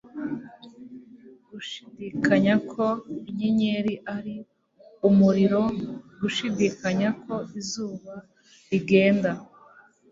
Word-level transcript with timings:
Gushidikanya 1.49 2.55
ko 2.71 2.85
inyenyeri 3.29 3.93
ari 4.15 4.35
umuriro; 5.07 5.61
Gushidikanya 6.21 7.09
ko 7.23 7.33
izuba 7.59 8.13
rigenda; 8.69 9.31